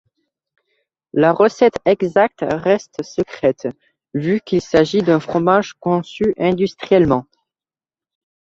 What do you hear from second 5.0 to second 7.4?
d’un fromage conçu industriellement.